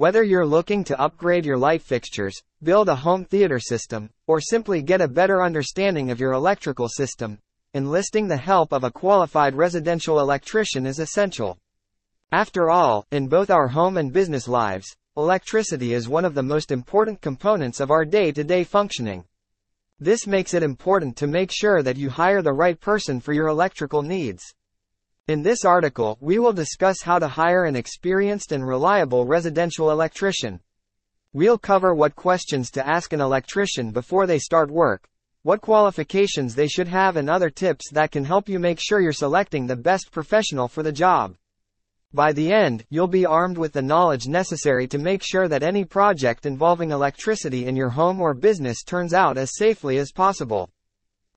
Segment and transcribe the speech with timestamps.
[0.00, 4.80] Whether you're looking to upgrade your light fixtures, build a home theater system, or simply
[4.80, 7.38] get a better understanding of your electrical system,
[7.74, 11.58] enlisting the help of a qualified residential electrician is essential.
[12.32, 16.72] After all, in both our home and business lives, electricity is one of the most
[16.72, 19.26] important components of our day-to-day functioning.
[19.98, 23.48] This makes it important to make sure that you hire the right person for your
[23.48, 24.54] electrical needs.
[25.28, 30.60] In this article, we will discuss how to hire an experienced and reliable residential electrician.
[31.32, 35.08] We'll cover what questions to ask an electrician before they start work,
[35.42, 39.12] what qualifications they should have and other tips that can help you make sure you're
[39.12, 41.36] selecting the best professional for the job.
[42.12, 45.84] By the end, you'll be armed with the knowledge necessary to make sure that any
[45.84, 50.70] project involving electricity in your home or business turns out as safely as possible.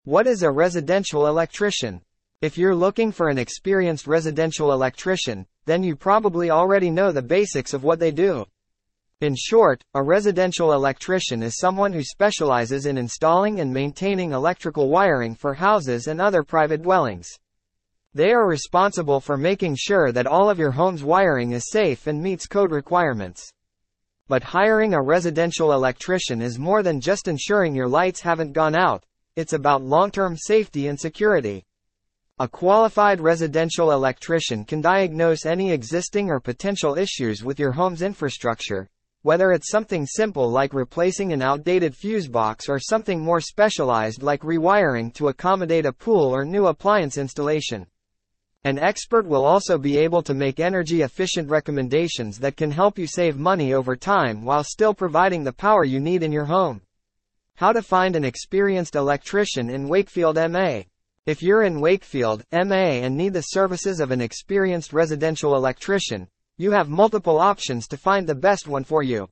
[0.04, 2.02] What is a residential electrician?
[2.44, 7.74] If you're looking for an experienced residential electrician, then you probably already know the basics
[7.74, 8.44] of what they do.
[9.22, 15.36] In short, a residential electrician is someone who specializes in installing and maintaining electrical wiring
[15.36, 17.30] for houses and other private dwellings.
[18.14, 22.22] They are responsible for making sure that all of your home's wiring is safe and
[22.22, 23.54] meets code requirements.
[24.28, 29.06] But hiring a residential electrician is more than just ensuring your lights haven't gone out,
[29.38, 31.64] it's about long-term safety and security.
[32.40, 38.90] A qualified residential electrician can diagnose any existing or potential issues with your home's infrastructure,
[39.22, 44.42] whether it's something simple like replacing an outdated fuse box or something more specialized like
[44.42, 47.86] rewiring to accommodate a pool or new appliance installation.
[48.64, 53.06] An expert will also be able to make energy efficient recommendations that can help you
[53.06, 56.82] save money over time while still providing the power you need in your home.
[57.58, 60.82] How to find an experienced electrician in Wakefield, MA.
[61.26, 66.28] If you're in Wakefield, MA and need the services of an experienced residential electrician,
[66.58, 69.30] you have multiple options to find the best one for you.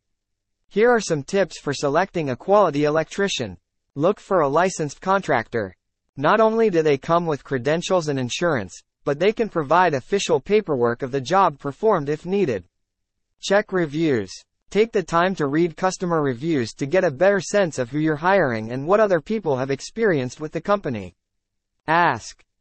[0.70, 3.58] Here are some tips for selecting a quality electrician.
[3.94, 5.75] Look for a licensed contractor.
[6.16, 11.02] Not only do they come with credentials and insurance, but they can provide official paperwork
[11.02, 12.64] of the job performed if needed.
[13.42, 14.32] Check reviews.
[14.70, 18.15] Take the time to read customer reviews to get a better sense of who you're
[18.15, 21.15] hiring and what other people have experienced with the company.
[21.87, 22.43] Ask,